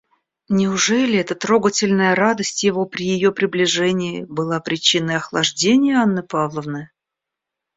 [0.49, 6.89] Неужели эта трогательная радость его при ее приближении была причиной охлаждения Анны Павловны?